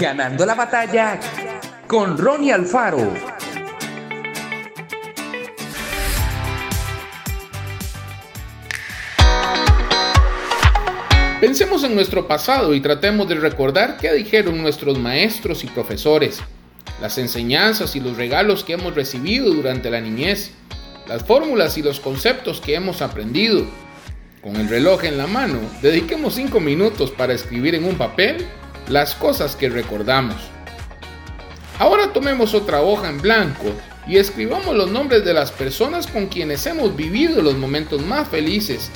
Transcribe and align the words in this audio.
Ganando 0.00 0.46
la 0.46 0.54
batalla 0.54 1.20
con 1.86 2.16
Ronnie 2.16 2.54
Alfaro. 2.54 3.12
Pensemos 11.38 11.84
en 11.84 11.94
nuestro 11.94 12.26
pasado 12.26 12.72
y 12.74 12.80
tratemos 12.80 13.28
de 13.28 13.34
recordar 13.34 13.98
qué 13.98 14.14
dijeron 14.14 14.62
nuestros 14.62 14.98
maestros 14.98 15.64
y 15.64 15.66
profesores, 15.66 16.40
las 17.02 17.18
enseñanzas 17.18 17.94
y 17.94 18.00
los 18.00 18.16
regalos 18.16 18.64
que 18.64 18.72
hemos 18.72 18.94
recibido 18.94 19.52
durante 19.52 19.90
la 19.90 20.00
niñez, 20.00 20.52
las 21.08 21.22
fórmulas 21.24 21.76
y 21.76 21.82
los 21.82 22.00
conceptos 22.00 22.62
que 22.62 22.74
hemos 22.74 23.02
aprendido. 23.02 23.66
Con 24.40 24.56
el 24.56 24.70
reloj 24.70 25.04
en 25.04 25.18
la 25.18 25.26
mano, 25.26 25.58
dediquemos 25.82 26.36
5 26.36 26.58
minutos 26.58 27.10
para 27.10 27.34
escribir 27.34 27.74
en 27.74 27.84
un 27.84 27.96
papel 27.96 28.46
las 28.90 29.14
cosas 29.14 29.54
que 29.54 29.68
recordamos. 29.68 30.36
Ahora 31.78 32.12
tomemos 32.12 32.54
otra 32.54 32.82
hoja 32.82 33.08
en 33.08 33.22
blanco 33.22 33.72
y 34.06 34.16
escribamos 34.16 34.74
los 34.74 34.90
nombres 34.90 35.24
de 35.24 35.32
las 35.32 35.52
personas 35.52 36.08
con 36.08 36.26
quienes 36.26 36.66
hemos 36.66 36.94
vivido 36.96 37.40
los 37.40 37.56
momentos 37.56 38.04
más 38.04 38.28
felices. 38.28 38.90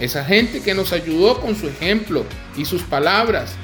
Esa 0.00 0.24
gente 0.24 0.60
que 0.60 0.74
nos 0.74 0.92
ayudó 0.92 1.40
con 1.40 1.54
su 1.54 1.68
ejemplo 1.68 2.24
y 2.56 2.64
sus 2.64 2.82
palabras. 2.82 3.54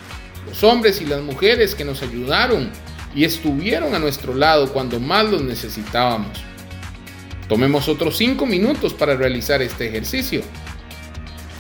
Los 0.47 0.63
hombres 0.63 1.01
y 1.01 1.07
las 1.07 1.23
mujeres 1.23 1.75
que 1.75 1.85
nos 1.85 2.03
ayudaron 2.03 2.71
y 3.15 3.25
estuvieron 3.25 3.95
a 3.95 3.99
nuestro 3.99 4.35
lado 4.35 4.73
cuando 4.73 5.01
más 5.01 5.25
los 5.25 5.43
necesitábamos. 5.43 6.39
Tomemos 7.49 7.89
otros 7.89 8.17
5 8.17 8.47
minutos 8.47 8.95
para 8.95 9.17
realizar 9.17 9.61
este 9.61 9.89
ejercicio. 9.89 10.43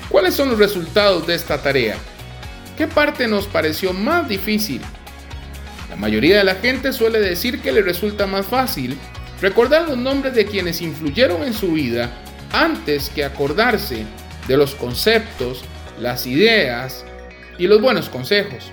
¿Cuáles 0.08 0.34
son 0.34 0.50
los 0.50 0.58
resultados 0.58 1.26
de 1.26 1.34
esta 1.34 1.60
tarea? 1.60 1.98
¿Qué 2.76 2.88
parte 2.88 3.28
nos 3.28 3.46
pareció 3.46 3.92
más 3.92 4.28
difícil? 4.28 4.80
La 5.88 5.96
mayoría 5.96 6.38
de 6.38 6.44
la 6.44 6.56
gente 6.56 6.92
suele 6.92 7.20
decir 7.20 7.60
que 7.62 7.70
le 7.70 7.82
resulta 7.82 8.26
más 8.26 8.46
fácil 8.46 8.96
recordar 9.40 9.88
los 9.88 9.96
nombres 9.96 10.34
de 10.34 10.44
quienes 10.44 10.80
influyeron 10.80 11.44
en 11.44 11.54
su 11.54 11.72
vida 11.72 12.10
antes 12.52 13.10
que 13.10 13.24
acordarse 13.24 14.04
de 14.48 14.56
los 14.56 14.74
conceptos, 14.74 15.64
las 16.00 16.26
ideas 16.26 17.04
y 17.58 17.68
los 17.68 17.80
buenos 17.80 18.08
consejos. 18.08 18.72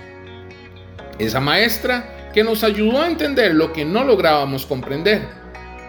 Esa 1.20 1.38
maestra 1.38 2.30
que 2.34 2.42
nos 2.42 2.64
ayudó 2.64 3.02
a 3.02 3.06
entender 3.06 3.54
lo 3.54 3.72
que 3.72 3.84
no 3.84 4.02
lográbamos 4.02 4.66
comprender. 4.66 5.28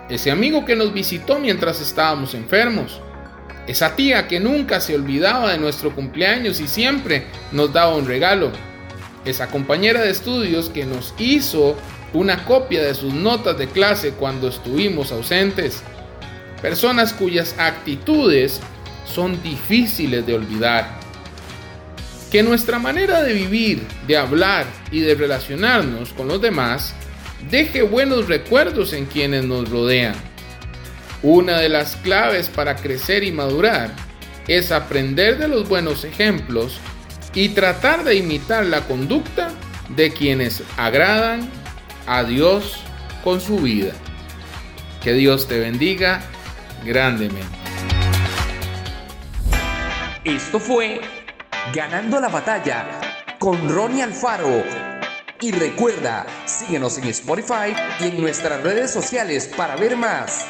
Ese 0.10 0.30
amigo 0.30 0.66
que 0.66 0.76
nos 0.76 0.94
visitó 0.94 1.40
mientras 1.40 1.82
estábamos 1.82 2.36
enfermos 2.36 3.02
esa 3.68 3.96
tía 3.96 4.28
que 4.28 4.40
nunca 4.40 4.82
se 4.82 4.96
olvidaba 4.96 5.52
de 5.52 5.58
nuestro 5.58 5.96
cumpleaños 5.96 6.60
y 6.60 6.68
siempre 6.68 7.26
nos 7.52 7.72
daba 7.72 7.96
un 7.96 8.06
regalo. 8.06 8.52
Esa 9.26 9.48
compañera 9.48 10.02
de 10.02 10.12
estudios 10.12 10.70
que 10.70 10.86
nos 10.86 11.14
hizo 11.18 11.78
una 12.12 12.44
copia 12.46 12.84
de 12.84 12.94
sus 12.94 13.14
notas 13.14 13.58
de 13.58 13.68
clase 13.68 14.12
cuando 14.12 14.50
estuvimos 14.50 15.12
ausentes. 15.12 15.82
Personas 16.62 17.14
cuyas 17.14 17.56
actitudes 17.58 18.60
son 19.06 19.42
difíciles 19.42 20.26
de 20.26 20.34
olvidar. 20.34 21.00
Que 22.32 22.44
nuestra 22.44 22.80
manera 22.80 23.22
de 23.22 23.34
vivir, 23.34 23.84
de 24.08 24.18
hablar 24.18 24.66
y 24.92 25.00
de 25.00 25.16
relacionarnos 25.16 26.12
con 26.14 26.28
los 26.28 26.42
demás 26.42 26.94
deje 27.50 27.82
buenos 27.82 28.28
recuerdos 28.28 28.94
en 28.94 29.06
quienes 29.06 29.46
nos 29.46 29.70
rodean. 29.70 30.16
Una 31.24 31.58
de 31.58 31.70
las 31.70 31.96
claves 31.96 32.50
para 32.50 32.76
crecer 32.76 33.24
y 33.24 33.32
madurar 33.32 33.92
es 34.46 34.74
aprender 34.74 35.38
de 35.38 35.48
los 35.48 35.70
buenos 35.70 36.04
ejemplos 36.04 36.82
y 37.34 37.50
tratar 37.50 38.04
de 38.04 38.16
imitar 38.16 38.66
la 38.66 38.82
conducta 38.82 39.52
de 39.96 40.12
quienes 40.12 40.64
agradan 40.76 41.50
a 42.08 42.26
Dios 42.26 42.76
con 43.24 43.40
su 43.40 43.60
vida. 43.60 43.94
Que 45.02 45.14
Dios 45.14 45.48
te 45.48 45.62
bendiga 45.62 46.22
grandemente. 46.84 47.58
Esto 50.26 50.60
fue 50.60 51.00
Ganando 51.74 52.20
la 52.20 52.28
batalla 52.28 53.00
con 53.40 53.70
Ronnie 53.70 54.04
Alfaro. 54.04 54.62
Y 55.40 55.52
recuerda, 55.54 56.26
síguenos 56.46 56.98
en 56.98 57.06
Spotify 57.06 57.74
y 58.02 58.08
en 58.10 58.22
nuestras 58.22 58.62
redes 58.62 58.92
sociales 58.92 59.50
para 59.56 59.78
ver 59.78 59.96
más. 59.96 60.46